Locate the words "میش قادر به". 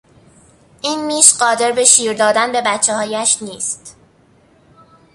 1.05-1.85